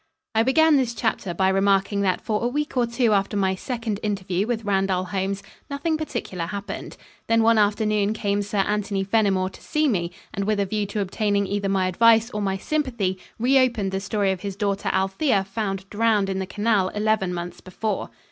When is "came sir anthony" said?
8.13-9.03